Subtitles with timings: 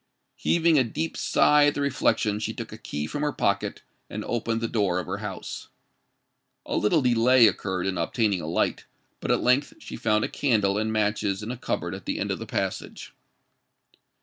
[0.35, 4.25] Heaving a deep sigh at the reflection, she took a key from her pocket, and
[4.25, 5.67] opened the door of her house.
[6.65, 8.85] A little delay occurred in obtaining a light;
[9.19, 12.31] but at length she found a candle and matches in a cupboard at the end
[12.31, 13.13] of the passage.